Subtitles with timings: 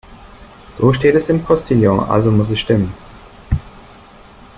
[0.71, 2.91] So steht es im Postillon, also muss es stimmen.